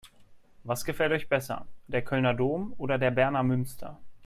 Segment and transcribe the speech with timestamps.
[0.63, 3.99] Was gefällt euch besser: Der Kölner Dom oder der Berner Münster?